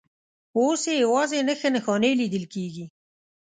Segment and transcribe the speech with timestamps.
[0.57, 2.85] اوس یې یوازې نښې نښانې لیدل کېږي.